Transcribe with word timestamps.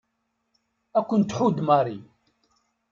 Ad 0.97 1.05
ken-tḥudd 1.09 1.57
Mary. 1.67 1.99